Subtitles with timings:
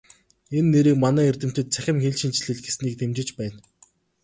[0.57, 3.59] Энэ нэрийг манай эрдэмтэд "Цахим хэлшинжлэл" гэснийг дэмжиж байна.